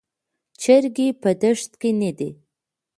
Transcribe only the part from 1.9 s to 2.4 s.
نه دي.